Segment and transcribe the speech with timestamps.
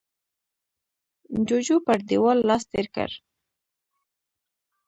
[1.47, 3.09] جوجو پر دېوال لاس تېر کړ.